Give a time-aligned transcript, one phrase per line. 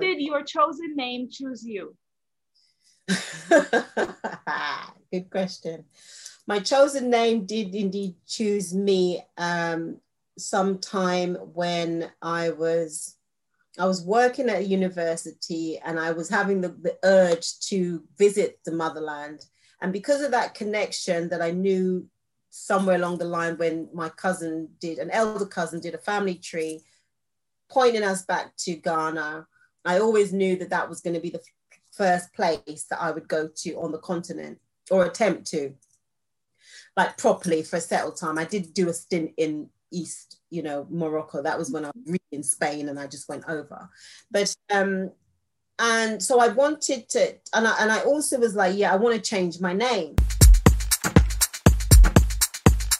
[0.00, 1.96] did your chosen name choose you?
[5.10, 5.84] Good question.
[6.46, 10.00] My chosen name did indeed choose me um,
[10.38, 13.16] sometime when I was
[13.78, 18.58] I was working at a university and I was having the, the urge to visit
[18.64, 19.44] the motherland.
[19.80, 22.08] And because of that connection that I knew
[22.50, 26.82] somewhere along the line when my cousin did, an elder cousin did a family tree
[27.68, 29.46] pointing us back to Ghana,
[29.84, 31.42] I always knew that that was going to be the
[31.92, 34.60] first place that I would go to on the continent
[34.90, 35.74] or attempt to,
[36.96, 38.38] like properly for a settled time.
[38.38, 41.42] I did do a stint in East, you know, Morocco.
[41.42, 43.88] That was when I was really in Spain and I just went over.
[44.30, 45.10] But um,
[45.78, 49.14] and so I wanted to, and I, and I also was like, yeah, I want
[49.14, 50.16] to change my name.